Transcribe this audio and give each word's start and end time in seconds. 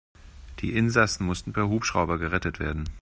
Die 0.61 0.73
Insassen 0.75 1.27
mussten 1.27 1.53
per 1.53 1.67
Hubschrauber 1.69 2.17
gerettet 2.17 2.59
werden. 2.59 2.89